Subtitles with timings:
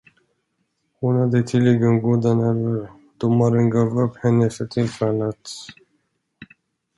[0.99, 5.49] Hon hade tydligen goda nerver, domaren gav upp henne för tillfället.